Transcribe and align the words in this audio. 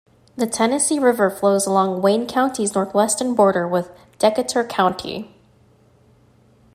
The 0.35 0.47
Tennessee 0.47 0.97
River 0.97 1.29
flows 1.29 1.67
along 1.67 2.01
Wayne 2.01 2.25
County's 2.25 2.73
northwestern 2.73 3.35
border 3.35 3.67
with 3.67 3.91
Decatur 4.17 4.63
County. 4.65 5.35